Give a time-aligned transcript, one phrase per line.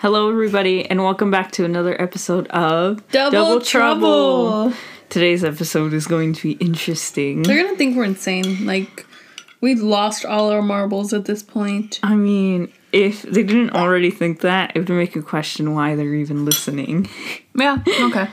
[0.00, 4.72] Hello, everybody, and welcome back to another episode of Double Trouble.
[5.08, 7.42] Today's episode is going to be interesting.
[7.42, 8.64] They're gonna think we're insane.
[8.66, 9.06] Like
[9.60, 12.00] we've lost all our marbles at this point.
[12.02, 16.14] I mean, if they didn't already think that, it would make you question why they're
[16.14, 17.08] even listening.
[17.52, 17.78] Yeah.
[18.02, 18.28] Okay.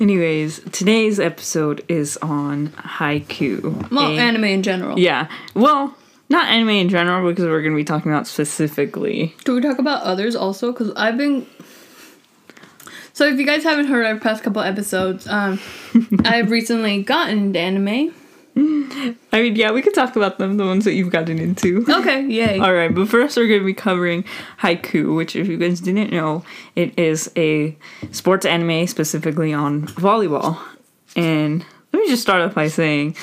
[0.00, 3.90] Anyways, today's episode is on Haikyu.
[3.92, 4.98] Well, a- anime in general.
[4.98, 5.28] yeah.
[5.54, 5.94] Well,
[6.32, 9.34] not anime in general because we're going to be talking about specifically.
[9.44, 10.72] Do we talk about others also?
[10.72, 11.46] Because I've been.
[13.12, 15.60] So if you guys haven't heard our past couple episodes, um,
[16.24, 18.14] I've recently gotten into anime.
[18.54, 21.86] I mean, yeah, we could talk about them, the ones that you've gotten into.
[21.88, 22.26] Okay.
[22.26, 22.58] Yay.
[22.58, 24.24] All right, but first we're going to be covering
[24.60, 26.44] Haikyu, which, if you guys didn't know,
[26.76, 27.76] it is a
[28.10, 30.58] sports anime specifically on volleyball.
[31.16, 33.16] And let me just start off by saying,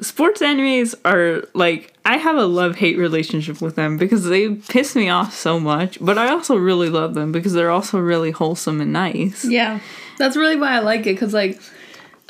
[0.00, 4.96] sports animes are like I have a love hate relationship with them because they piss
[4.96, 8.80] me off so much, but I also really love them because they're also really wholesome
[8.80, 9.44] and nice.
[9.44, 9.80] Yeah,
[10.16, 11.18] that's really why I like it.
[11.18, 11.60] Cause like,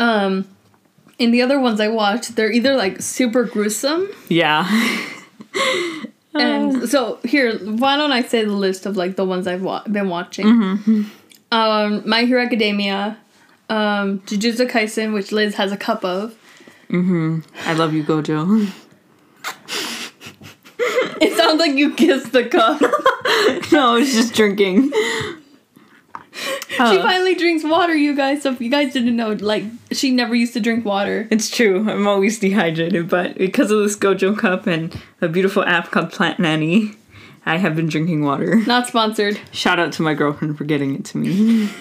[0.01, 0.47] um,
[1.19, 4.67] in the other ones I watched, they're either like super gruesome, Yeah.
[6.35, 9.85] and so here, why don't I say the list of like the ones I've wa-
[9.85, 10.47] been watching?
[10.47, 11.05] Mhm.
[11.53, 13.17] Um, My Hero Academia,
[13.71, 16.35] um, Jujutsu Kaisen, which Liz has a cup of.
[16.91, 17.45] Mhm.
[17.65, 18.69] I love you, Gojo.
[21.21, 22.81] It sounds like you kissed the cup.
[23.73, 24.91] no, it's just drinking.
[24.93, 27.03] she Oh.
[27.03, 28.43] finally drinks water, you guys.
[28.43, 31.27] So if you guys didn't know, like she never used to drink water.
[31.31, 31.89] It's true.
[31.91, 36.39] I'm always dehydrated, but because of this Gojo cup and a beautiful app called Plant
[36.39, 36.93] Nanny,
[37.45, 38.57] I have been drinking water.
[38.67, 39.41] Not sponsored.
[39.51, 41.69] Shout out to my girlfriend for getting it to me.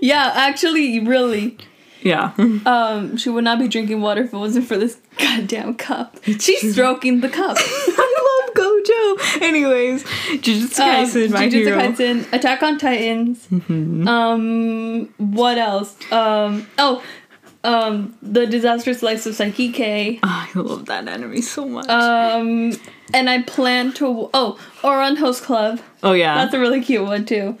[0.00, 1.58] Yeah, actually, really.
[2.00, 2.32] Yeah.
[2.64, 6.18] Um, she would not be drinking water if it wasn't for this goddamn cup.
[6.24, 7.56] She's stroking the cup.
[7.60, 9.42] I love Gojo.
[9.42, 11.78] Anyways, Jujutsu Um, Kaisen, my Jujutsu hero.
[11.78, 13.46] Kaisen, Attack on Titans.
[14.08, 15.96] Um, what else?
[16.12, 17.02] Um, oh,
[17.64, 20.18] um, the Disastrous Life of Saiki.
[20.22, 21.88] Oh, I love that anime so much.
[21.88, 22.72] Um,
[23.12, 24.28] and I plan to.
[24.34, 25.80] Oh, Ouran Host Club.
[26.02, 26.34] oh yeah.
[26.36, 27.56] That's a really cute one too.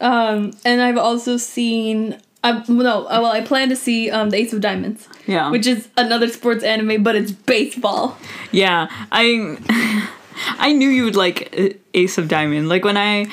[0.00, 2.20] Um, and I've also seen.
[2.44, 5.50] I, no, uh, well, I plan to see um, the Ace of Diamonds, yeah.
[5.50, 8.16] which is another sports anime, but it's baseball.
[8.52, 9.58] Yeah, I
[10.58, 12.68] I knew you would like uh, Ace of Diamond.
[12.68, 13.26] Like when I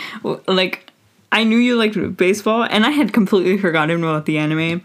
[0.48, 0.92] like
[1.32, 4.82] I knew you liked baseball, and I had completely forgotten about the anime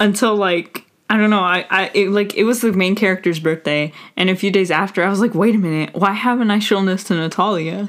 [0.00, 1.40] until like I don't know.
[1.40, 5.04] I I it, like it was the main character's birthday, and a few days after,
[5.04, 7.88] I was like, wait a minute, why haven't I shown this to Natalia?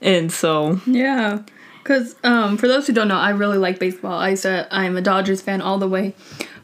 [0.00, 1.42] And so Yeah,
[1.84, 4.18] because um, for those who don't know, I really like baseball.
[4.18, 6.14] I said I'm a Dodgers fan all the way.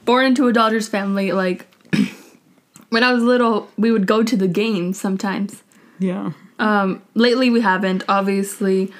[0.06, 1.66] Born into a Dodgers family, like
[2.88, 5.62] when I was little, we would go to the games sometimes.
[5.98, 8.90] yeah, Um, lately, we haven't, obviously,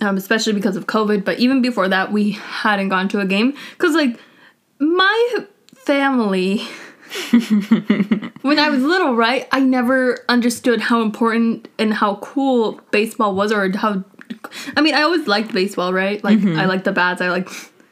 [0.00, 1.22] um, especially because of COVID.
[1.24, 4.18] But even before that, we hadn't gone to a game because, like,
[4.80, 5.44] my
[5.76, 6.62] family.
[8.42, 13.52] when I was little, right, I never understood how important and how cool baseball was,
[13.52, 14.04] or how.
[14.76, 16.22] I mean, I always liked baseball, right?
[16.22, 16.68] Like, I mm-hmm.
[16.68, 17.48] liked the bats, I like,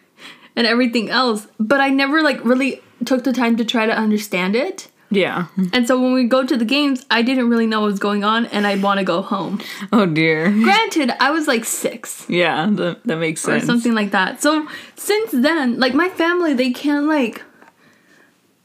[0.56, 1.46] and everything else.
[1.58, 4.88] But I never like really took the time to try to understand it.
[5.10, 5.46] yeah.
[5.72, 8.24] And so when we go to the games, I didn't really know what was going
[8.24, 9.60] on and I'd want to go home.
[9.92, 10.50] Oh dear.
[10.50, 13.62] Granted, I was like six Yeah, that, that makes sense.
[13.62, 14.42] or something like that.
[14.42, 17.42] So since then, like my family, they can't like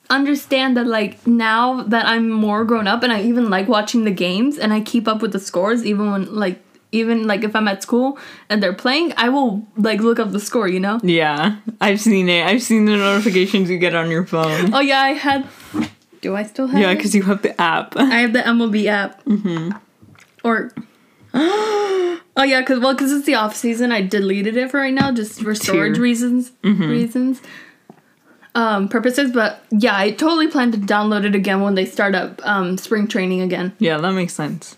[0.09, 4.11] understand that like now that I'm more grown up and I even like watching the
[4.11, 7.67] games and I keep up with the scores even when like even like if I'm
[7.67, 8.17] at school
[8.49, 10.99] and they're playing, I will like look up the score, you know?
[11.03, 12.45] Yeah, I've seen it.
[12.45, 14.73] I've seen the notifications you get on your phone.
[14.73, 15.47] Oh yeah, I had
[16.21, 17.95] Do I still have Yeah, because you have the app.
[17.97, 19.23] I have the MLB app.
[19.25, 19.77] Mm-hmm.
[20.43, 20.71] Or.
[21.33, 23.93] oh yeah, cause well, cause it's the off season.
[23.93, 26.03] I deleted it for right now, just for storage Tier.
[26.03, 27.41] reasons, reasons,
[28.53, 29.31] um, purposes.
[29.31, 33.07] But yeah, I totally plan to download it again when they start up um, spring
[33.07, 33.71] training again.
[33.79, 34.75] Yeah, that makes sense.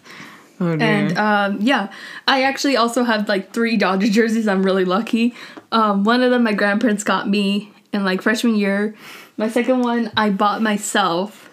[0.64, 0.78] Oh.
[0.84, 1.92] And um, yeah,
[2.28, 4.48] I actually also have like three Dodger jerseys.
[4.48, 5.36] I'm really lucky.
[5.72, 8.96] Um, one of them my grandparents got me in like freshman year.
[9.38, 11.50] My second one I bought myself,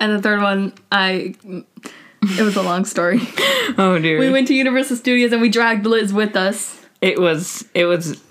[0.00, 1.34] and the third one I.
[2.22, 3.20] It was a long story.
[3.78, 4.18] oh dear.
[4.18, 8.22] We went to Universal Studios and we dragged Liz with us it was it was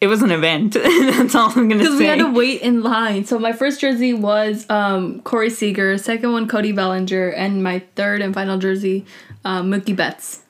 [0.00, 0.72] it was an event.
[0.74, 1.78] That's all I'm gonna say.
[1.78, 3.24] because we had to wait in line.
[3.24, 8.20] So my first jersey was um, Corey Seager, second one Cody Bellinger, and my third
[8.20, 9.04] and final jersey
[9.44, 10.40] um, Mookie Betts.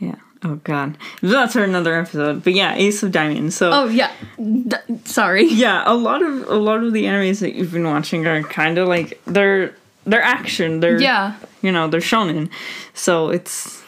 [0.00, 0.16] yeah.
[0.44, 0.98] Oh god.
[1.22, 2.42] That's for another episode.
[2.42, 3.54] But yeah, Ace of Diamonds.
[3.54, 5.44] So Oh yeah, D- sorry.
[5.48, 8.76] yeah, a lot of a lot of the animes that you've been watching are kind
[8.78, 9.74] of like they're
[10.04, 10.80] they're action.
[10.80, 11.36] They're Yeah.
[11.62, 12.50] you know they're shonen.
[12.94, 13.82] So it's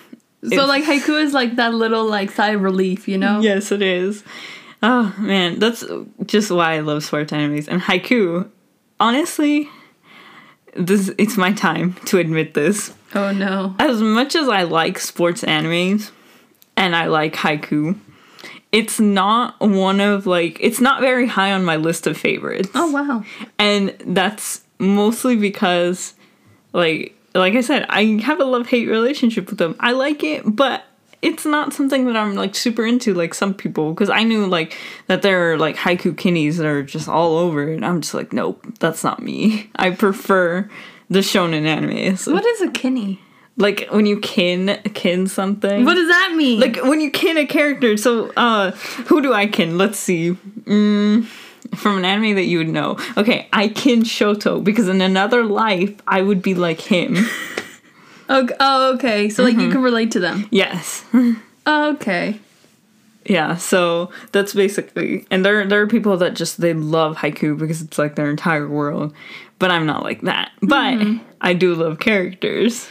[0.48, 3.40] So like Haikyu is like that little like sigh of relief, you know?
[3.40, 4.22] Yes, it is.
[4.82, 5.82] Oh man, that's
[6.26, 8.48] just why I love sports animes and Haikyu.
[9.00, 9.68] Honestly,
[10.76, 12.94] this it's my time to admit this.
[13.16, 13.76] Oh no.
[13.78, 16.10] As much as I like sports animes
[16.76, 17.96] and I like Haikyu,
[18.72, 22.70] it's not one of like it's not very high on my list of favorites.
[22.74, 23.22] Oh wow.
[23.56, 26.14] And that's mostly because
[26.72, 29.76] like like I said, I have a love-hate relationship with them.
[29.78, 30.84] I like it, but
[31.22, 34.76] it's not something that I'm like super into like some people because I knew like
[35.06, 38.32] that there are like Haikyu kinnies that are just all over and I'm just like,
[38.32, 39.70] nope, that's not me.
[39.76, 40.68] I prefer
[41.10, 42.16] the shonen anime.
[42.16, 43.20] So, What is a kinny?
[43.56, 45.84] like when you kin kin something.
[45.84, 46.58] What does that mean?
[46.60, 47.96] like when you kin a character.
[47.96, 48.72] So uh
[49.06, 49.78] who do I kin?
[49.78, 50.32] Let's see.
[50.64, 51.24] Mm,
[51.76, 52.98] from an anime that you would know.
[53.16, 57.16] Okay, I kin Shoto because in another life I would be like him.
[58.30, 58.54] okay.
[58.58, 59.28] oh okay.
[59.28, 60.48] So like you can relate to them.
[60.50, 61.04] yes.
[61.66, 62.40] Okay.
[63.26, 67.80] Yeah, so that's basically and there there are people that just they love Haikyu because
[67.80, 69.14] it's like their entire world.
[69.64, 70.52] But I'm not like that.
[70.60, 71.16] But hmm.
[71.40, 72.84] I do love characters,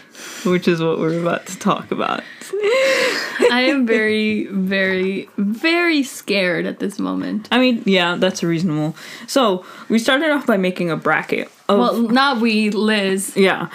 [0.44, 2.24] which is what we're about to talk about.
[2.52, 7.48] I am very, very, very scared at this moment.
[7.52, 8.96] I mean, yeah, that's reasonable.
[9.28, 13.69] So we started off by making a bracket of Well, not we, Liz, yeah.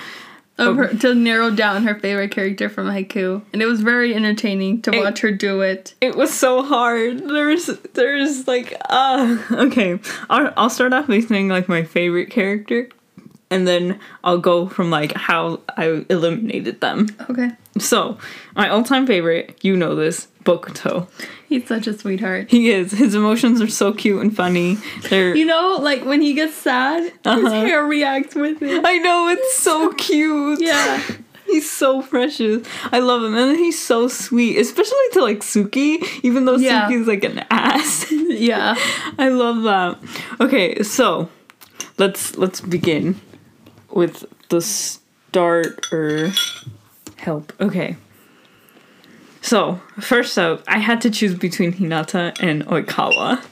[0.58, 4.82] Of her, to narrow down her favorite character from Haikyu, and it was very entertaining
[4.82, 5.94] to It- watch her do it.
[6.00, 7.19] It was so hard.
[7.28, 10.00] There's there's like uh okay.
[10.28, 12.88] I'll I'll start off by saying like my favorite character
[13.50, 17.08] and then I'll go from like how I eliminated them.
[17.31, 18.19] Okay, So,
[18.56, 21.08] my all-time favorite, you know this, Bokuto.
[21.49, 22.50] He's such a sweetheart.
[22.50, 22.93] He is.
[22.93, 24.77] His emotions are so cute and funny.
[25.09, 27.49] They're You know, like when he gets sad, his Uh-huh.
[27.62, 28.85] hair reacts with it.
[28.85, 30.61] I know it's so cute.
[30.61, 31.00] Yeah.
[31.47, 32.67] He's so precious.
[32.93, 33.35] I love him.
[33.35, 36.87] And he's so sweet, especially to like Tsukki, even though Yeah.
[36.87, 38.05] Tsukki's like an ass.
[38.29, 38.77] Yeah.
[39.19, 39.99] I love that.
[40.39, 41.31] Okay, so
[41.97, 43.19] let's let's begin
[43.91, 46.31] with the start or
[47.17, 47.53] help.
[47.59, 47.97] Okay.
[49.40, 53.44] So, first up, I had to choose between Hinata and Oikawa.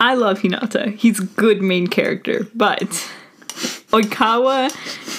[0.00, 0.94] I love Hinata.
[0.94, 2.80] He's a good main character, but
[3.90, 4.70] Oikawa,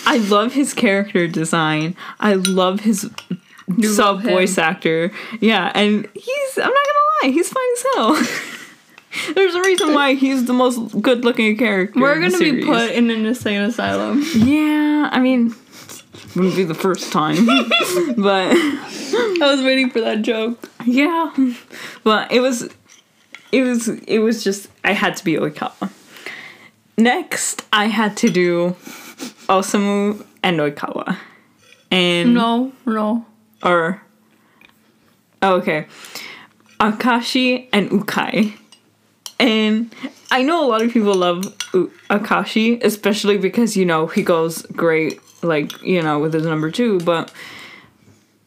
[0.05, 1.95] I love his character design.
[2.19, 3.09] I love his
[3.77, 5.11] You sub voice actor.
[5.41, 9.33] Yeah, and he's I'm not gonna lie, he's fine as hell.
[9.33, 11.99] There's a reason why he's the most good looking character.
[11.99, 14.23] We're gonna be put in an insane asylum.
[14.35, 15.55] Yeah, I mean
[16.35, 17.45] wouldn't be the first time.
[18.17, 20.69] but I was waiting for that joke.
[20.85, 21.33] yeah.
[22.03, 22.69] But it was
[23.51, 25.91] it was it was just I had to be Oikawa.
[26.97, 28.75] Next I had to do
[29.47, 31.17] Osamu and Oikawa.
[31.91, 33.25] And No, no.
[33.63, 34.01] or
[35.41, 35.87] oh, okay
[36.79, 38.53] akashi and ukai
[39.39, 39.93] and
[40.31, 41.43] i know a lot of people love
[41.73, 46.69] U- akashi especially because you know he goes great like you know with his number
[46.71, 47.31] two but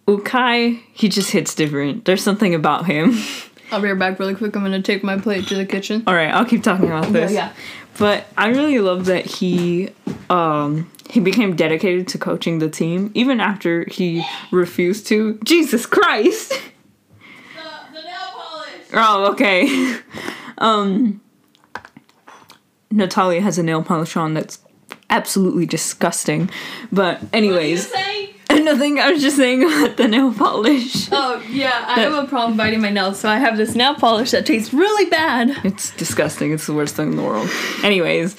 [0.06, 3.14] ukai he just hits different there's something about him
[3.72, 4.54] I'll be right back really quick.
[4.54, 6.02] I'm gonna take my plate to the kitchen.
[6.06, 7.46] all right i'll keep talking about this yeah.
[7.48, 7.52] yeah.
[7.98, 9.88] but i really love that he
[10.28, 16.52] um he became dedicated to coaching the team even after he refused to jesus christ
[17.54, 18.72] The, the nail polish.
[18.94, 19.98] Oh, okay.
[20.58, 21.20] um
[22.90, 24.58] Natalia has a nail polish on that's
[25.12, 26.50] absolutely disgusting.
[26.90, 27.92] But anyways,
[28.50, 31.08] nothing I was just saying about the nail polish.
[31.12, 33.94] Oh yeah, I That- have a problem biting my nails, so I have this nail
[33.94, 35.56] polish that tastes really bad.
[35.64, 36.52] It's disgusting.
[36.52, 37.48] It's the worst thing in the world.
[37.84, 38.34] Anyways,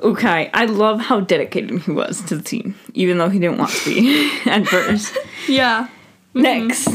[0.00, 3.70] okay, I love how dedicated he was to the team, even though he didn't want
[3.70, 5.16] to be at first.
[5.48, 5.88] Yeah.
[6.34, 6.42] Mm-hmm.
[6.42, 6.90] Next.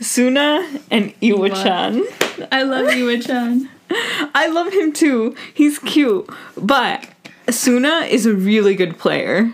[0.00, 2.02] Suna and Iwa-chan.
[2.50, 3.68] I love you, Chan.
[3.90, 5.34] I love him too.
[5.52, 6.28] He's cute.
[6.56, 7.08] But
[7.50, 9.52] Suna is a really good player.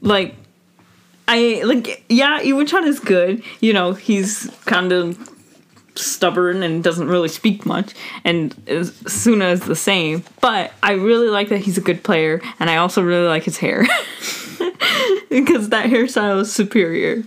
[0.00, 0.34] Like
[1.26, 3.42] I like yeah, Iwachan is good.
[3.60, 5.30] You know, he's kind of
[5.94, 7.92] stubborn and doesn't really speak much
[8.24, 10.22] and is- Suna is the same.
[10.40, 13.58] But I really like that he's a good player and I also really like his
[13.58, 13.82] hair.
[15.28, 17.24] because that hairstyle is superior.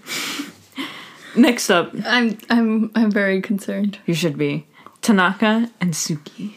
[1.36, 4.00] Next up, I'm I'm I'm very concerned.
[4.06, 4.66] you should be
[5.02, 6.54] Tanaka and Tsukki.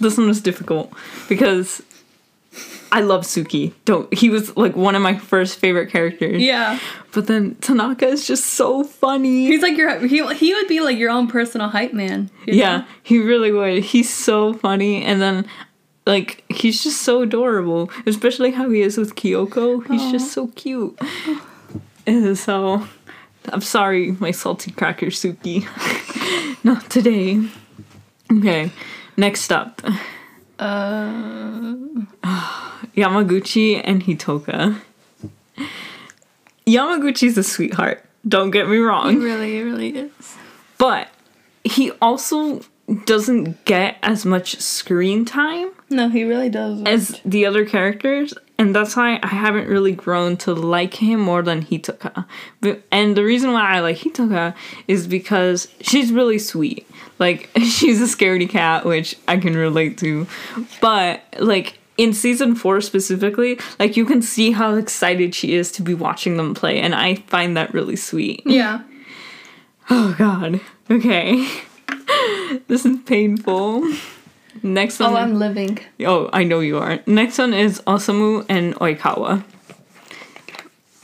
[0.00, 0.92] This one was difficult
[1.28, 1.82] because
[2.90, 3.72] I love Tsukki.
[3.84, 6.40] Don't he was like one of my first favorite characters.
[6.40, 6.78] Yeah.
[7.12, 9.46] But then Tanaka is just so funny.
[9.46, 12.30] He's like your he he would be like your own personal hype man.
[12.46, 12.84] you yeah, know?
[13.02, 13.82] he really would.
[13.82, 15.46] He's so funny and then
[16.06, 19.86] like he's just so adorable, especially how he is with Kyoko.
[19.88, 20.98] He's just so cute.
[22.06, 22.86] Uh, So,
[23.52, 25.64] I'm sorry, my salty cracker Tsukki.
[26.64, 27.46] Not today.
[28.32, 28.70] Okay,
[29.16, 29.80] next up
[30.58, 31.74] Uh,
[32.96, 34.80] Yamaguchi and Hitoka.
[36.66, 40.36] Yamaguchi's a sweetheart, don't get me he wrong, really, really is.
[40.78, 41.08] but
[41.64, 42.62] he also
[43.04, 46.82] doesn't get as much screen time No, he really does.
[46.86, 51.42] as the other characters, and that's why I haven't really grown to like him more
[51.42, 52.24] than Hitoka.
[52.60, 54.54] But, and the reason why I like Hitoka
[54.86, 56.86] is because she's really sweet.
[57.18, 60.26] Like she's a scaredy cat, which I can relate to.
[60.80, 65.82] But like in season four specifically, like you can see how excited she is to
[65.82, 68.42] be watching them play, and I find that really sweet.
[68.46, 68.82] yeah.
[69.90, 70.60] Oh god.
[70.90, 71.46] Okay.
[72.68, 73.84] this is painful.
[74.62, 75.12] Next one.
[75.12, 75.78] Oh, I'm living.
[76.00, 77.00] Oh, I know you are.
[77.06, 79.44] Next one is Osamu and Oikawa.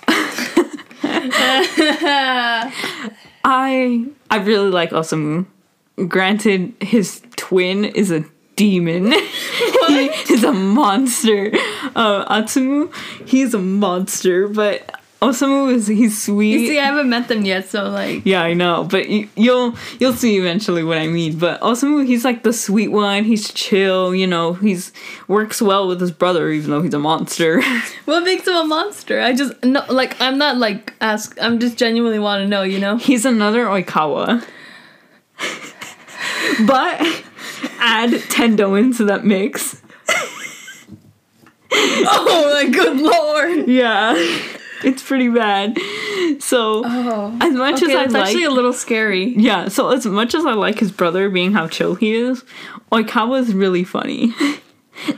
[3.44, 5.46] I I really like Osamu.
[6.08, 8.24] Granted, his twin is a
[8.56, 9.12] demon.
[9.88, 11.50] he is a monster.
[11.96, 12.92] Uh, Atsumu,
[13.26, 16.60] he's a monster, but Osamu is he's sweet.
[16.60, 19.74] You see, I haven't met them yet, so like, Yeah, I know, but y- you'll
[19.98, 21.38] you'll see eventually what I mean.
[21.38, 23.24] But Osamu, he's like the sweet one.
[23.24, 24.54] He's chill, you know.
[24.54, 24.92] He's
[25.28, 27.60] works well with his brother, even though he's a monster.
[28.06, 29.20] what makes him a monster?
[29.20, 31.36] I just no, like, I'm not like ask.
[31.38, 32.96] I'm just genuinely want to know, you know.
[32.96, 34.42] he's another Oikawa,
[36.66, 36.98] but
[37.78, 39.82] add Tendo into that mix.
[41.72, 43.68] oh my good lord.
[43.68, 44.14] Yeah,
[44.84, 45.78] it's pretty bad.
[46.40, 47.36] So Oh.
[47.40, 49.34] as much Okay, as I like, actually a little scary.
[49.36, 52.44] yeah, so as much as I like his brother being how chill he is,
[52.92, 54.32] Oikawa is really funny.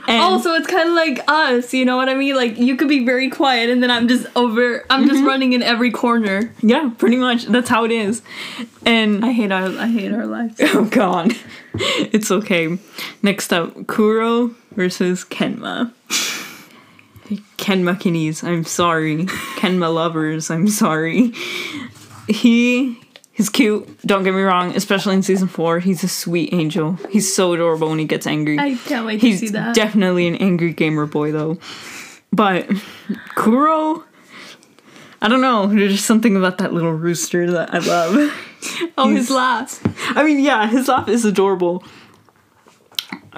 [0.07, 2.35] And Oh, so it's kind of like us, you know what I mean?
[2.35, 4.85] Like you could be very quiet, and then I'm just over.
[4.89, 5.27] I'm just mm-hmm.
[5.27, 6.53] running in every corner.
[6.61, 7.45] Yeah, pretty much.
[7.45, 8.21] That's how it is.
[8.85, 9.67] And I hate our.
[9.77, 10.55] I hate our lives.
[10.61, 11.33] oh god,
[11.73, 12.77] it's okay.
[13.21, 15.91] Next up, Kuro versus Kenma.
[17.63, 19.25] Kenma kiddies, I'm sorry.
[19.55, 21.31] Kenma lovers, I'm sorry.
[22.27, 22.99] He
[23.31, 23.87] he's cute.
[24.05, 24.75] Don't get me wrong.
[24.75, 26.97] Especially in season four, he's a sweet angel.
[27.09, 28.59] He's so adorable when he gets angry.
[28.59, 29.75] I can't wait to He's see that.
[29.75, 31.57] definitely an angry gamer boy though.
[32.33, 32.69] But
[33.35, 34.03] Kuro,
[35.21, 35.67] I don't know.
[35.67, 38.15] There's just something about that little rooster that I love.
[38.97, 39.81] oh, he's- his laugh.
[40.17, 41.83] I mean, yeah, his laugh is adorable.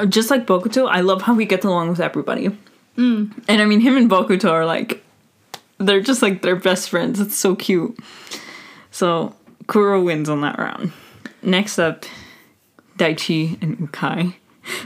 [0.10, 2.58] Just like Bokuto, I love how he gets along with everybody.
[2.98, 3.44] Mm.
[3.48, 5.04] And I mean, him and Bokuto are like,
[5.78, 7.20] they're just like their best friends.
[7.20, 7.98] It's so cute.
[8.92, 9.36] So
[9.68, 10.94] Kuro wins on that round.
[11.42, 12.06] Next up,
[12.98, 14.36] Daichi and Ukai.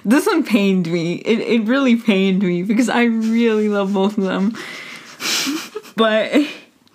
[0.04, 1.16] This one pained me.
[1.16, 4.56] It, it really pained me because I really love both of them.
[5.96, 6.32] But,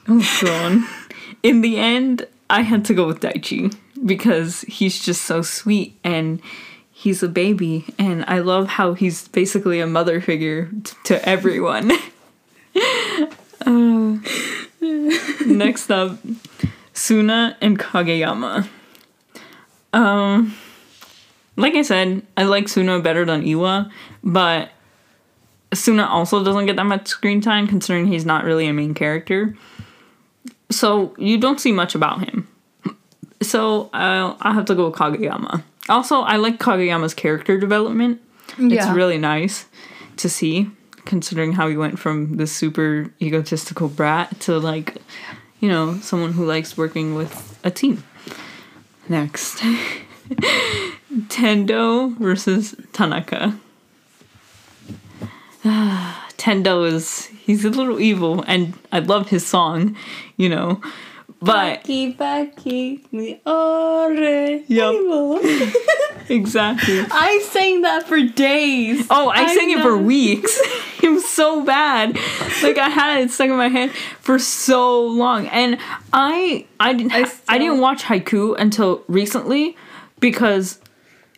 [0.09, 0.83] oh god.
[1.43, 6.43] In the end, I had to go with Daichi because he's just so sweet and
[7.05, 7.85] he's a baby.
[7.99, 11.93] And I love how he's basically a mother figure t- to everyone.
[13.67, 14.19] Uh,
[15.47, 16.19] next up,
[16.93, 18.69] Suna and Kageyama.
[19.95, 20.55] Um,
[21.57, 23.91] like I said, I like Suna better than Iwa,
[24.23, 24.71] but
[25.73, 29.57] Suna also doesn't get that much screen time considering he's not really a main character.
[30.71, 32.47] So you don't see much about him.
[33.41, 35.63] So I'll, I'll have to go with Kageyama.
[35.89, 38.21] Also, I like Kageyama's character development.
[38.59, 38.77] Yeah.
[38.77, 39.67] It's really nice
[40.17, 40.71] to see,
[41.05, 44.97] considering how he went from the super egotistical brat to like,
[45.61, 48.05] you know, someone who likes working with a team.
[49.09, 49.59] Next,
[51.29, 53.59] Tendo versus Tanaka.
[55.65, 59.97] Tendo is he's a little evil, and I love his song,
[60.37, 60.81] you know,
[61.45, 64.63] but Baki, baki, mi ore.
[64.67, 65.45] Yup.
[66.29, 67.01] exactly.
[67.11, 69.07] I sang that for days.
[69.11, 70.59] Oh, I, sang it for weeks.
[71.03, 72.17] it was so bad.
[72.63, 75.79] Like I had it stuck in my head for so long, and
[76.13, 79.77] I I didn't I I, still- didn't watch Haikyu until recently
[80.21, 80.79] because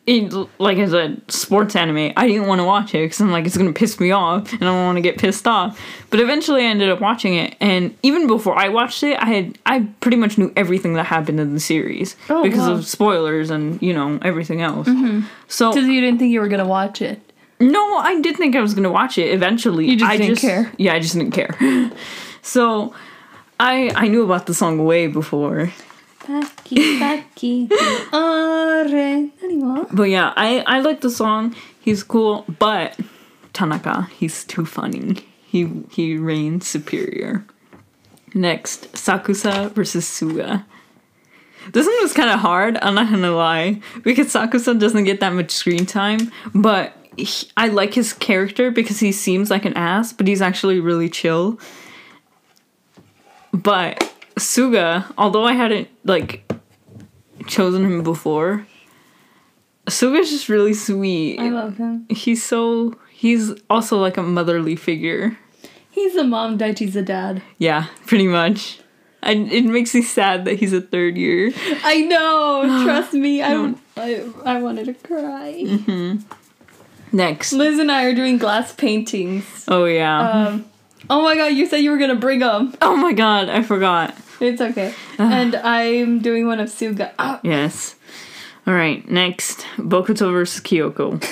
[0.07, 3.45] it like as a sports anime I didn't want to watch it because I'm like
[3.45, 5.81] it's gonna piss me off and I don't want to get pissed off.
[6.11, 9.59] But eventually I ended up watching it, and even before I watched it, I had
[9.67, 12.75] I pretty much knew everything that happened in the series Oh, because wow.
[12.75, 14.87] of spoilers and you know everything else.
[14.89, 15.27] Mm-hmm.
[15.49, 17.21] So Because you didn't think you were gonna watch it.
[17.59, 19.87] no, I did think I was gonna watch it eventually.
[19.91, 20.71] You just I didn't care.
[20.79, 21.57] Yeah, I just didn't care.
[22.43, 22.95] so
[23.59, 25.73] I I knew about the song way before.
[26.29, 27.69] Mi
[28.13, 29.31] ore.
[29.43, 29.87] Anymore.
[29.93, 31.55] But yeah, I I like the song.
[31.81, 32.99] He's cool, but
[33.53, 35.17] Tanaka, he's too funny.
[35.47, 37.45] He he reigns superior.
[38.35, 40.65] Next, Sakusa versus Suga.
[41.73, 45.33] This one was kind of hard, I'm not gonna lie, because Sakusa doesn't get that
[45.33, 50.13] much screen time, but he, I like his character because he seems like an ass,
[50.13, 51.59] but he's actually really chill.
[53.53, 56.51] But Suga, although I hadn't like
[57.47, 58.67] chosen him before,
[59.87, 61.39] Suga's just really sweet.
[61.39, 62.07] I love him.
[62.11, 65.39] He's so he's also like a motherly figure.
[65.91, 67.41] He's a mom, Daichi's a dad.
[67.59, 68.81] Yeah, pretty much.
[69.23, 71.53] And it makes me sad that he's a third year.
[71.83, 72.83] I know.
[72.85, 73.43] Trust me.
[73.43, 73.79] I don't.
[73.97, 75.55] I, I wanted to cry.
[75.67, 76.23] Mhm.
[77.13, 77.53] Next.
[77.55, 79.65] Liz and I are doing glass paintings.
[79.69, 80.19] Oh yeah.
[80.49, 80.67] Um.
[81.09, 81.49] Oh my god!
[81.49, 82.75] You said you were gonna bring them.
[82.83, 84.15] oh my god, I forgot.
[84.41, 84.93] It's okay.
[85.19, 87.13] and I'm doing one of Suga.
[87.19, 87.95] Ah, Yes.
[88.67, 89.09] All right.
[89.09, 91.21] Next, Bokuto versus Kyoko.
[91.21, 91.31] this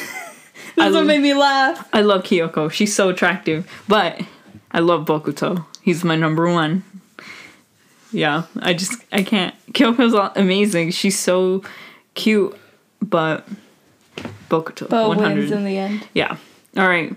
[0.78, 1.88] I one l- made me laugh.
[1.92, 2.70] I love Kyoko.
[2.70, 4.20] She's so attractive, but
[4.70, 5.64] I love Bokuto.
[5.82, 6.84] He's my number one.
[8.12, 9.54] Yeah, I just I can't.
[9.72, 10.92] Kyoko's amazing.
[10.92, 11.64] She's so
[12.14, 12.56] cute,
[13.02, 13.46] but
[14.48, 16.06] Bokuto But one wins in the end.
[16.14, 16.36] Yeah.
[16.76, 17.12] All right.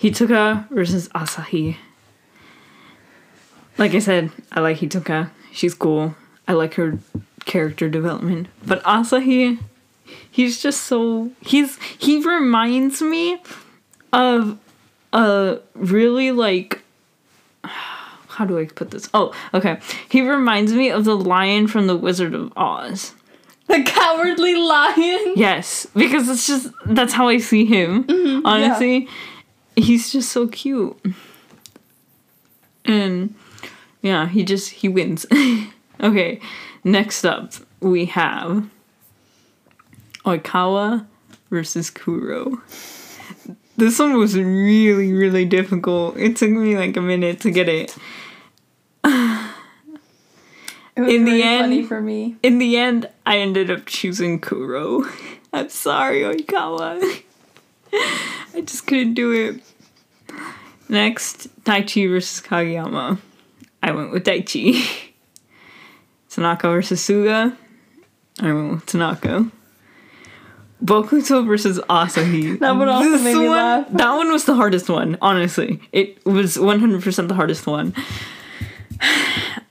[0.00, 1.76] Hitoka versus Asahi.
[3.78, 5.30] Like I said, I like Hitoka.
[5.52, 6.14] She's cool.
[6.48, 6.98] I like her
[7.44, 8.48] character development.
[8.64, 9.58] But Asahi,
[10.30, 13.40] he's just so he's he reminds me
[14.12, 14.58] of
[15.12, 16.82] a really like
[17.64, 19.08] how do I put this?
[19.14, 19.78] Oh, okay.
[20.10, 23.14] He reminds me of the lion from the Wizard of Oz.
[23.66, 25.34] The cowardly lion.
[25.36, 28.04] Yes, because it's just that's how I see him.
[28.04, 28.46] Mm-hmm.
[28.46, 29.08] honestly,
[29.74, 30.96] he's just so cute,
[32.84, 33.34] and
[34.06, 35.26] yeah, he just he wins.
[36.00, 36.40] okay,
[36.84, 38.68] next up we have
[40.24, 41.06] Oikawa
[41.50, 42.60] versus Kuro.
[43.76, 46.16] This one was really really difficult.
[46.16, 47.96] It took me like a minute to get it.
[50.96, 52.36] It was In the end- funny for me.
[52.42, 55.04] In the end, I ended up choosing Kuro.
[55.52, 57.22] I'm sorry, Oikawa.
[57.92, 59.60] I just couldn't do it.
[60.88, 63.18] Next, Taichi versus Kageyama.
[63.86, 64.84] I went with Daichi.
[66.28, 67.56] Tanaka versus Suga.
[68.40, 69.48] I went with Tanaka.
[70.84, 72.58] Bokuto versus Asahi.
[72.60, 73.86] That one also This made me one- laugh.
[73.92, 75.80] That one was the hardest one, honestly.
[75.92, 77.94] It was 100% the hardest one.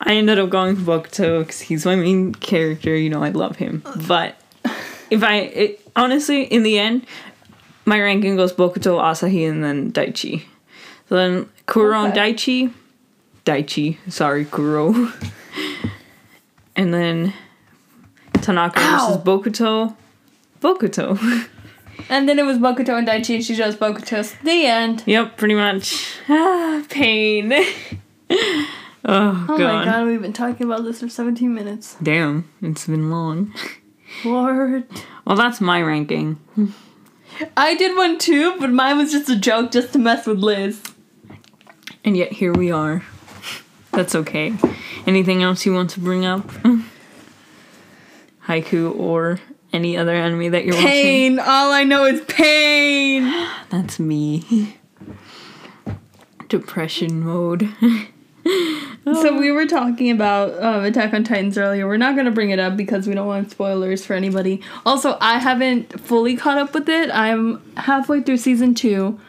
[0.02, 2.96] I ended up going with Bokuto because he's my main character.
[2.96, 3.84] You know, I love him.
[4.08, 4.36] But
[5.10, 7.06] if I, it, honestly, in the end,
[7.86, 10.44] my ranking goes Bokuto, Asahi, and then Daichi.
[11.10, 12.72] So then Kuro and Daichi.
[13.46, 15.12] Daichi, sorry, Kuro.
[16.76, 17.34] and then
[18.42, 19.08] Tanaka Ow.
[19.08, 19.96] versus Bokuto.
[20.62, 21.48] Bokuto.
[22.10, 24.24] And then it was Bokuto and Daichi, and she chose Bokuto.
[24.44, 25.04] The end.
[25.06, 26.18] yep, pretty much.
[26.28, 27.52] Ah, pain.
[28.30, 28.68] oh,
[29.08, 29.60] Oh god.
[29.60, 31.96] my god, we've been talking about this for 17 minutes.
[32.04, 33.54] Damn, it's been long.
[34.24, 34.84] Lord.
[35.26, 36.40] Well, that's my ranking.
[37.58, 40.82] I did one too, but mine was just a joke just to mess with Liz.
[42.04, 43.04] And yet here we are.
[43.96, 44.54] That's okay.
[45.08, 46.48] Anything else you want to bring up?
[48.48, 49.40] Haikyu or
[49.74, 50.90] any other anime that you're watching?
[50.92, 51.40] Pain.
[51.40, 53.24] All I know is pain.
[53.70, 54.78] That's me.
[56.48, 57.74] Depression mode.
[59.06, 61.88] So we were talking about um, Attack on Titans earlier.
[61.88, 64.62] We're not going to bring it up because we don't want spoilers for anybody.
[64.84, 67.12] Also, I haven't fully caught up with it.
[67.12, 69.20] I'm halfway through season two.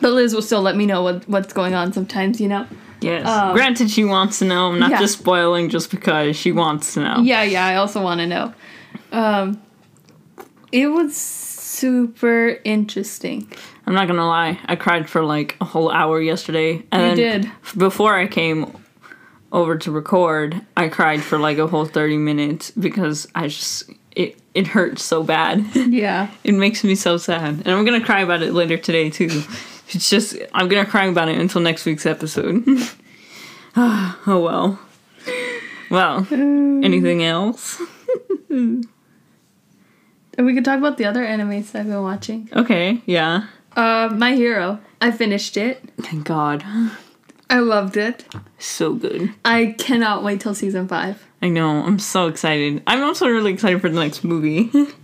[0.00, 2.64] But Liz will still let me know what, what's going on sometimes, you know?
[3.00, 3.26] Yes.
[3.26, 4.70] Um, Granted, she wants to know.
[4.70, 5.00] I'm not yeah.
[5.00, 7.20] just spoiling just because she wants to know.
[7.22, 8.54] Yeah, yeah, I also want to know.
[9.12, 9.60] Um,
[10.72, 13.50] it was super interesting.
[13.86, 14.58] I'm not gonna lie.
[14.66, 16.84] I cried for like a whole hour yesterday.
[16.92, 17.52] And You did.
[17.76, 18.76] Before I came
[19.52, 24.38] over to record, I cried for like a whole 30 minutes because I just it
[24.54, 25.64] it hurts so bad.
[25.74, 26.30] Yeah.
[26.44, 27.62] it makes me so sad.
[27.64, 29.42] And I'm gonna cry about it later today too.
[29.90, 32.64] It's just I'm gonna cry about it until next week's episode.
[33.76, 34.78] oh well.
[35.90, 37.80] Well, anything else?
[38.48, 38.86] And
[40.38, 42.48] we could talk about the other animes I've been watching.
[42.54, 43.48] Okay, yeah.
[43.76, 44.80] Uh, My Hero.
[45.00, 45.82] I finished it.
[46.00, 46.64] Thank God.
[47.48, 48.24] I loved it.
[48.58, 49.34] So good.
[49.44, 51.26] I cannot wait till season five.
[51.42, 51.82] I know.
[51.82, 52.82] I'm so excited.
[52.86, 54.70] I'm also really excited for the next movie.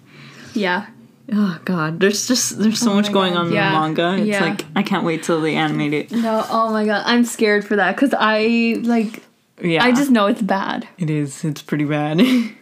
[0.55, 0.87] Yeah.
[1.32, 4.22] Oh God, there's just there's so Oh much going God, on yeah, in the manga.
[4.22, 4.44] It's yeah.
[4.44, 6.10] like I can't wait till they animate it.
[6.12, 9.22] No, oh my god, I'm scared for that because I like
[9.62, 10.86] Yeah, I just know it's bad.
[10.98, 11.44] it is.
[11.44, 12.20] It's pretty bad.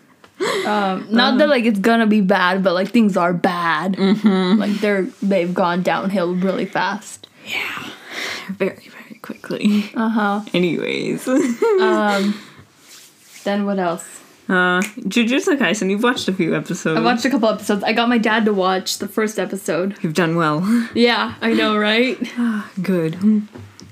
[0.66, 3.92] Um, not that like it's gonna be bad, but like things are bad.
[3.94, 4.58] Mm-hmm.
[4.58, 7.28] Like they're they've gone downhill really fast.
[7.46, 7.90] Yeah,
[8.50, 9.90] very very quickly.
[9.94, 10.40] Uh huh.
[10.52, 11.28] Anyways,
[11.80, 12.34] Um.
[13.44, 14.20] Then what else?
[14.48, 15.90] Uh, Jujutsu Kaisen.
[15.90, 16.98] You've watched a few episodes.
[16.98, 17.82] I watched a couple episodes.
[17.82, 19.96] I got my dad to watch the first episode.
[20.02, 20.60] You've done well.
[20.94, 22.18] Yeah, I know, right?
[22.82, 23.14] good.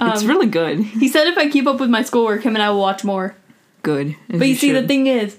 [0.00, 0.80] it's Um, really good.
[0.80, 3.34] He said if I keep up with my schoolwork, him and I will watch more.
[3.82, 4.14] Good.
[4.30, 4.88] as But you see, the should.
[4.88, 5.36] thing is,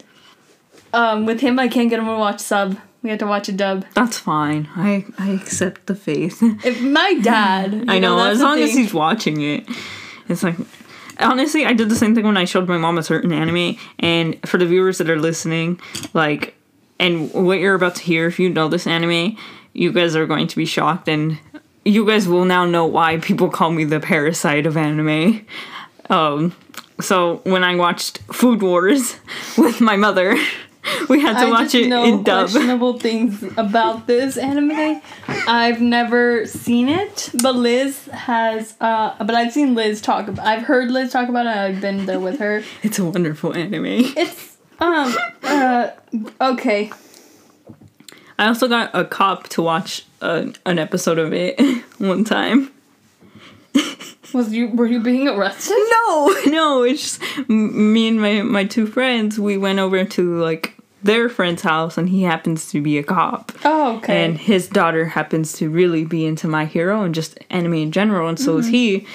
[0.94, 2.78] um, with him, I can't get him to watch sub.
[3.02, 3.86] We have to watch a dub.
[3.96, 4.70] That's fine.
[4.76, 6.42] I I accept the faith.
[6.66, 8.78] If my dad, you I know, that's as the long as thing.
[8.84, 9.68] he's watching it.
[10.30, 10.56] It's like
[11.20, 14.38] honestly, I did the same thing when I showed my mom a certain anime and
[14.48, 15.80] for the viewers that are listening,
[16.14, 16.56] like
[17.00, 19.38] and what you're about to hear if you know this anime,
[19.74, 21.38] you guys are going to be shocked and
[21.84, 25.46] you guys will now know why people call me the parasite of anime.
[26.10, 26.56] Um
[27.02, 29.18] so when I watched Food Wars
[29.58, 30.38] with my mother,
[31.10, 32.50] we had to I watch it know in dub.
[32.50, 35.02] questionable things about this anime.
[35.28, 38.76] I've never seen it, but Liz has.
[38.82, 40.28] Uh, but I've seen Liz talk.
[40.28, 41.56] About, I've heard Liz talk about it.
[41.56, 42.64] I've been there with her.
[42.84, 43.86] It's a wonderful anime.
[43.86, 45.90] It's um uh
[46.42, 46.92] okay.
[48.40, 51.60] I also got a cop to watch uh, an episode of it
[52.00, 52.72] one time.
[54.34, 55.78] Was you were you being arrested?
[56.08, 59.40] No, no, it's just me and my my two friends.
[59.40, 63.52] We went over to like their friend's house, and he happens to be a cop,
[63.64, 64.26] Oh okay.
[64.26, 68.28] and his daughter happens to really be into My Hero and just anime in general,
[68.28, 68.74] and so is mm-hmm.
[68.74, 69.08] he.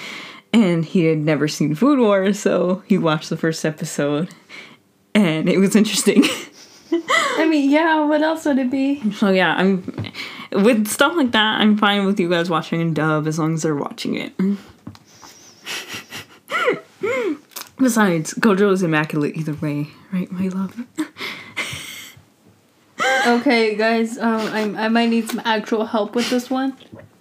[0.51, 4.29] And he had never seen Food Wars, so he watched the first episode,
[5.13, 6.23] and it was interesting.
[6.91, 8.03] I mean, yeah.
[8.05, 9.11] What else would it be?
[9.11, 10.11] so yeah, I'm
[10.51, 11.61] with stuff like that.
[11.61, 14.33] I'm fine with you guys watching in dub as long as they're watching it.
[17.77, 20.85] Besides, Gojo is immaculate either way, right, my love?
[23.27, 24.17] Okay, guys.
[24.17, 26.75] Um, I I might need some actual help with this one.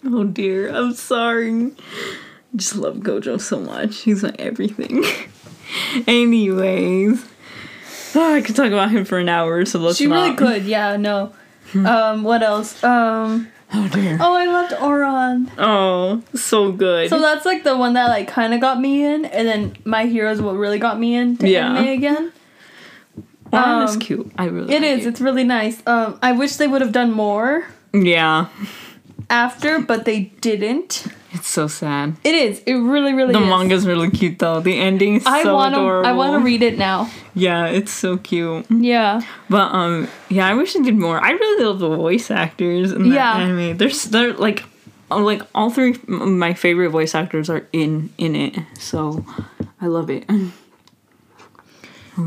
[0.04, 1.72] Oh dear, I'm sorry.
[1.72, 4.00] I just love Gojo so much.
[4.00, 5.04] He's my everything.
[6.06, 7.24] Anyways,
[8.14, 10.38] oh, I could talk about him for an hour, so let's She really not.
[10.38, 10.64] could.
[10.64, 10.96] Yeah.
[10.96, 11.32] No.
[11.74, 12.22] Um.
[12.22, 12.82] What else?
[12.82, 13.48] Um.
[13.74, 14.16] Oh dear.
[14.20, 15.50] Oh, I loved Ouran.
[15.58, 17.10] Oh, so good.
[17.10, 20.06] So that's like the one that like kind of got me in, and then My
[20.06, 21.74] Hero is what really got me into Yeah.
[21.74, 22.32] anime again.
[23.52, 24.30] Um, cute.
[24.36, 24.74] I really.
[24.74, 25.06] It like is.
[25.06, 25.82] It's really nice.
[25.86, 28.48] Um, I wish they would have done more Yeah,
[29.30, 31.06] after, but they didn't.
[31.32, 32.16] it's so sad.
[32.24, 32.60] It is.
[32.66, 33.48] It really, really The is.
[33.48, 34.60] manga's really cute though.
[34.60, 35.80] The ending is I so want to.
[35.80, 36.08] adorable.
[36.08, 37.10] I want to read it now.
[37.34, 38.66] Yeah, it's so cute.
[38.70, 39.20] Yeah.
[39.48, 41.20] But um, yeah, I wish they did more.
[41.20, 43.36] I really love the voice actors in that Yeah.
[43.36, 43.76] anime.
[43.78, 44.64] They're they're like,
[45.10, 48.58] uh, like all three of my favorite voice actors are in in it.
[48.78, 49.24] So
[49.80, 50.24] I love it.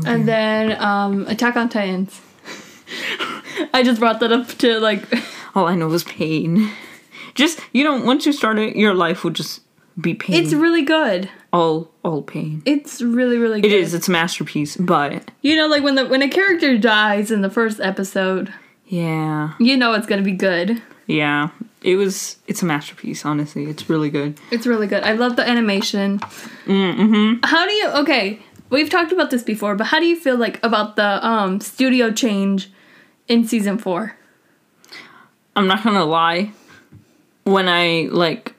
[0.06, 2.20] And then um, Attack on Titans.
[3.74, 5.02] I just brought that up to like.
[5.54, 6.70] All I know is pain.
[7.34, 9.60] Just you know, once you start it, your life will just
[10.00, 10.36] be pain.
[10.42, 11.28] It's really good.
[11.52, 12.62] all all pain.
[12.64, 13.70] It's really, really good.
[13.70, 13.92] It is.
[13.94, 14.76] It's a masterpiece.
[14.76, 18.52] But You know, like when the when a character dies in the first episode,
[18.86, 20.80] yeah, you know it's gonna be good.
[21.06, 21.50] yeah,
[21.82, 22.36] it was.
[22.46, 23.24] It's a masterpiece.
[23.26, 24.38] Honestly, it's really good.
[24.50, 25.02] It's really good.
[25.04, 26.18] I love the animation.
[26.64, 27.40] Mm-hmm.
[27.44, 27.88] How do you?
[27.88, 28.40] Okay,
[28.72, 32.10] we've talked about this before, but how do you feel like about the um studio
[32.10, 32.70] change
[33.28, 34.16] in season four?
[35.54, 36.50] I'm not gonna lie.
[37.44, 38.54] When I like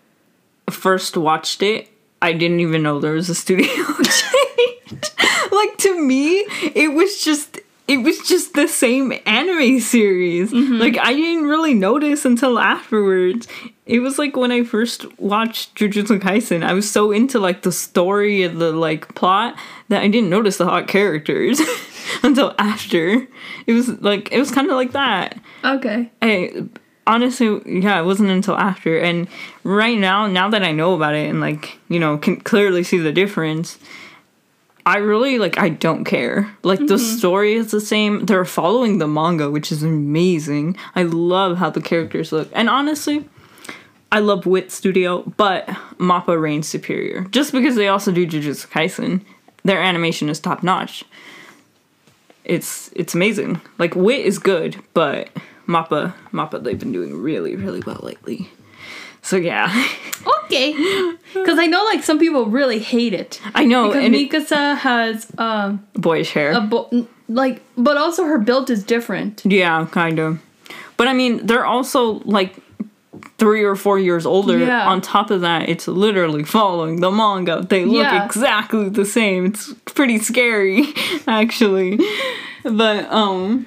[0.69, 1.89] first watched it,
[2.21, 3.67] I didn't even know there was a studio
[4.03, 5.03] change.
[5.51, 6.45] like to me,
[6.75, 10.53] it was just it was just the same anime series.
[10.53, 13.47] Like I didn't really notice until afterwards.
[13.85, 17.71] It was like when I first watched Jujutsu Kaisen, I was so into like the
[17.71, 19.57] story and the like plot
[19.89, 21.59] that I didn't notice the hot characters
[22.23, 23.27] until after.
[23.67, 25.37] It was like it was kind of like that.
[25.65, 26.09] Okay.
[26.21, 26.63] I
[27.05, 28.97] honestly, yeah, it wasn't until after.
[28.97, 29.27] And
[29.63, 32.99] right now, now that I know about it and like you know can clearly see
[32.99, 33.77] the difference,
[34.85, 35.57] I really like.
[35.57, 36.55] I don't care.
[36.63, 37.17] Like the mm-hmm.
[37.17, 38.25] story is the same.
[38.25, 40.77] They're following the manga, which is amazing.
[40.95, 43.29] I love how the characters look, and honestly.
[44.13, 45.65] I love Wit Studio, but
[45.97, 47.23] Mappa reigns superior.
[47.31, 49.21] Just because they also do Jujutsu Kaisen,
[49.63, 51.03] their animation is top notch.
[52.45, 53.59] It's it's amazing.
[53.79, 55.29] Like Wit is good, but
[55.67, 58.49] Mappa Mappa they've been doing really really well lately.
[59.23, 59.67] So yeah,
[60.45, 60.73] Okay.
[61.33, 63.41] Because I know like some people really hate it.
[63.55, 63.87] I know.
[63.87, 66.51] Because and it, Mikasa has um boyish hair.
[66.51, 69.41] a bo- like, but also her build is different.
[69.45, 70.39] yeah, kind of.
[70.97, 72.55] But I mean, they're also like
[73.43, 74.57] three or four years older.
[74.57, 74.87] Yeah.
[74.89, 77.65] On top of that, it's literally following the manga.
[77.67, 78.25] They look Yeah.
[78.25, 79.47] exactly the same.
[79.47, 80.85] It's pretty scary,
[81.27, 81.99] actually.
[82.63, 83.65] But um,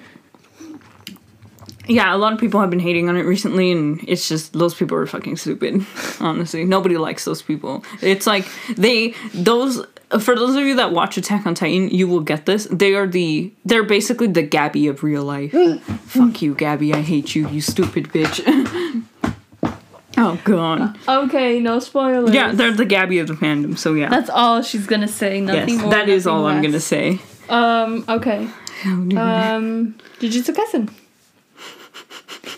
[1.87, 4.75] yeah, a lot of people have been hating on it recently, and it's just those
[4.75, 5.85] people are fucking stupid.
[6.21, 7.85] Honestly, nobody likes those people.
[8.01, 9.85] It's like they those.
[10.21, 12.69] For those of you that watch Attack on Titan, you will get this.
[12.71, 15.51] They are the they're basically the Gabby of real life.
[16.07, 16.95] Fuck you, Gabby.
[16.95, 18.41] I hate you, you stupid bitch.
[20.17, 20.99] Oh god.
[21.09, 22.33] Okay, no spoilers.
[22.33, 23.79] Yeah, they're the Gabby of the fandom.
[23.79, 24.09] So yeah.
[24.09, 25.41] That's all she's gonna say.
[25.41, 25.91] Nothing yes, more.
[25.91, 27.21] that is all I'm gonna say.
[27.49, 28.05] Um.
[28.09, 28.49] Okay.
[28.85, 29.95] Um.
[30.21, 30.91] Jujutsu Kaisen.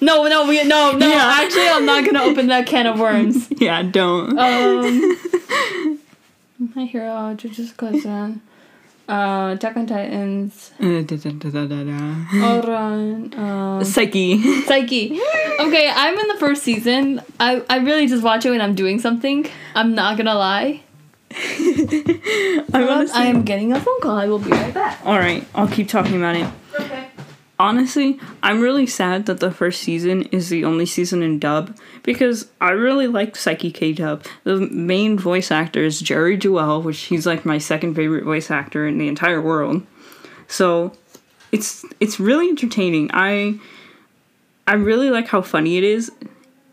[0.01, 1.09] No, no, we no, no.
[1.09, 1.39] Yeah.
[1.43, 3.49] Actually, I'm not gonna open that can of worms.
[3.59, 4.39] yeah, don't.
[4.39, 5.99] Um.
[6.75, 8.41] My hero, Jujutsu Kaisen.
[9.09, 10.71] Uh, Attack on Titans.
[10.79, 11.55] Uh, da, da, da.
[12.45, 13.35] Ouran.
[13.39, 14.39] Um, Saiki.
[14.65, 15.19] Saiki.
[15.61, 17.23] Okay, I'm in the first season.
[17.41, 19.47] I, I really just watch it when I'm doing something.
[19.75, 20.83] I'm not gonna lie.
[21.31, 24.17] I want to I am getting a phone call.
[24.17, 25.01] I will be right back.
[25.07, 26.47] All right, I'll keep talking about it.
[27.61, 32.49] Honestly, I'm really sad that the first season is the only season in dub because
[32.61, 34.25] I really like Saiki K dub.
[34.45, 38.87] The main voice actor is Jerry Jewell, which he's like my second favorite voice actor
[38.87, 39.85] in the entire world.
[40.47, 40.93] So,
[41.51, 43.11] it's it's really entertaining.
[43.13, 43.59] I
[44.69, 46.13] I really like how funny it is,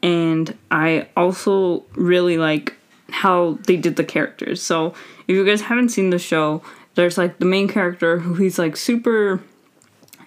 [0.04, 2.76] and I also really like
[3.10, 4.62] how they did the characters.
[4.62, 4.94] So,
[5.28, 6.62] if you guys haven't seen the show,
[6.94, 9.42] there's like the main character who he's like super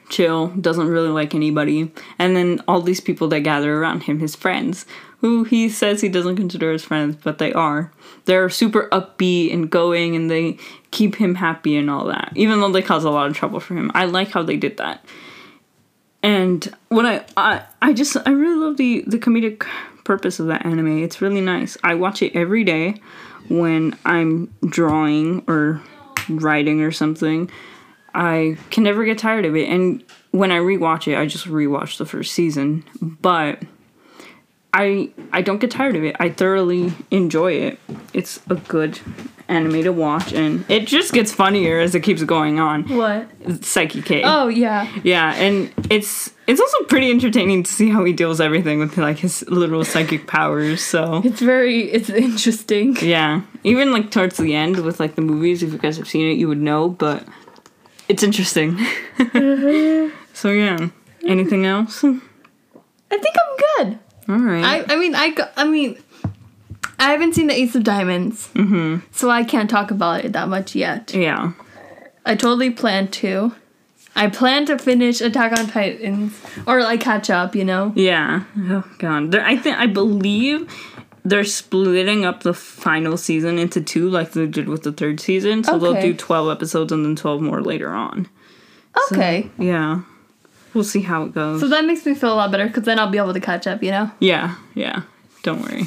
[0.08, 4.34] chill, doesn't really like anybody, and then all these people that gather around him, his
[4.34, 4.86] friends,
[5.20, 7.92] who he says he doesn't consider his friends, but they are.
[8.24, 10.58] They're super upbeat and going, and they
[10.90, 13.74] keep him happy and all that, even though they cause a lot of trouble for
[13.74, 13.90] him.
[13.94, 15.04] I like how they did that.
[16.22, 19.66] And when I, I, I just, I really love the the comedic
[20.04, 21.02] purpose of that anime.
[21.02, 21.76] It's really nice.
[21.84, 22.94] I watch it every day
[23.48, 25.82] when I'm drawing or
[26.28, 27.50] writing or something.
[28.18, 29.68] I can never get tired of it.
[29.68, 30.02] And
[30.32, 32.84] when I rewatch it, I just rewatch the first season.
[33.00, 33.62] But
[34.74, 36.16] I I don't get tired of it.
[36.20, 37.78] I thoroughly enjoy it.
[38.12, 38.98] It's a good
[39.50, 42.82] anime to watch and it just gets funnier as it keeps going on.
[42.94, 43.26] What?
[43.62, 44.22] Saiki K.
[44.24, 44.86] Oh yeah.
[45.02, 49.18] Yeah, and it's it's also pretty entertaining to see how he deals everything with like
[49.18, 50.82] his little psychic powers.
[50.82, 52.96] So It's very it's interesting.
[53.00, 56.28] yeah, even like towards the end with like the movies, if you guys have seen
[56.30, 56.90] it, you would know.
[56.90, 57.24] But
[58.08, 58.78] it's interesting.
[60.32, 60.88] so yeah,
[61.26, 62.04] anything else?
[62.04, 63.98] I think I'm good.
[64.28, 64.64] All right.
[64.88, 65.98] I I mean I I mean
[66.98, 69.06] I haven't seen the Ace of Diamonds, mm-hmm.
[69.12, 71.14] so I can't talk about it that much yet.
[71.14, 71.52] yeah.
[72.26, 73.54] I totally plan to.
[74.14, 77.92] I plan to finish Attack on Titans or like catch up, you know.
[77.94, 78.44] Yeah.
[78.58, 79.30] Oh god.
[79.30, 80.68] There, I think I believe
[81.28, 85.64] they're splitting up the final season into two, like they did with the third season.
[85.64, 88.28] So they'll do twelve episodes and then twelve more later on.
[89.12, 89.50] Okay.
[89.58, 90.02] Yeah.
[90.74, 91.60] We'll see how it goes.
[91.60, 93.66] So that makes me feel a lot better because then I'll be able to catch
[93.66, 94.10] up, you know?
[94.20, 95.02] yeah, yeah.
[95.42, 95.84] Don't worry.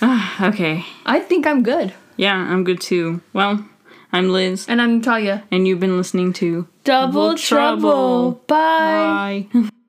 [0.00, 0.84] Ah, okay.
[1.04, 1.92] I think I'm good.
[2.16, 3.20] Yeah, I'm good too.
[3.32, 3.64] Well,
[4.12, 5.44] I'm Liz, And I'm Natalia.
[5.50, 7.80] and you've been listening to Double, Double Trouble.
[7.82, 8.32] trouble.
[8.46, 9.46] Bye.
[9.52, 9.68] Bye.